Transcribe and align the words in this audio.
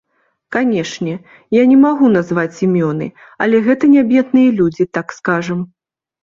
Канечне, 0.53 1.11
я 1.57 1.65
не 1.73 1.77
магу 1.83 2.09
назваць 2.15 2.61
імёны, 2.69 3.07
але 3.47 3.61
гэта 3.69 3.91
нябедныя 3.95 4.49
людзі, 4.63 4.89
так 4.99 5.07
скажам. 5.19 5.63